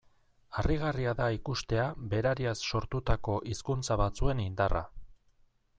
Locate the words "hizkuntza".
3.53-3.99